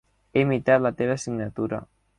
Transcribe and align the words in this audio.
He 0.35 0.43
imitat 0.45 0.83
la 0.87 0.93
teva 1.03 1.19
signatura. 1.27 1.85